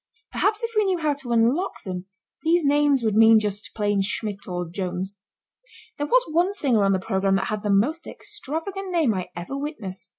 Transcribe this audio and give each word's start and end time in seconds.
Perhaps 0.31 0.63
if 0.63 0.71
we 0.75 0.85
knew 0.85 0.97
how 0.97 1.13
to 1.13 1.31
unlock 1.31 1.83
them 1.83 2.05
these 2.41 2.65
names 2.65 3.03
would 3.03 3.13
mean 3.13 3.37
just 3.37 3.69
plain 3.75 4.01
Schmidt 4.01 4.47
or 4.47 4.67
Jones. 4.67 5.15
There 5.99 6.07
was 6.07 6.25
one 6.29 6.55
singer 6.55 6.83
on 6.83 6.93
the 6.93 6.97
programme 6.99 7.35
that 7.35 7.49
had 7.49 7.61
the 7.61 7.69
most 7.69 8.07
extravagant 8.07 8.91
name 8.91 9.13
I 9.13 9.27
ever 9.35 9.55
witnessed. 9.55 10.09